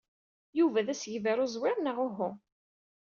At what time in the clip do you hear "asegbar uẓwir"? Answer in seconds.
0.93-1.77